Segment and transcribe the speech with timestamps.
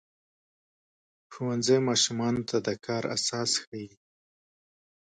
[1.33, 3.87] ښوونځی ماشومانو ته د کار اساس ښيي.